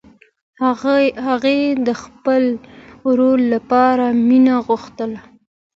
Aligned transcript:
هغې 1.27 1.59
د 1.87 1.89
خپل 2.03 2.43
ورور 3.07 3.37
لپاره 3.53 4.05
مینه 4.27 4.55
غوښتله 4.67 5.19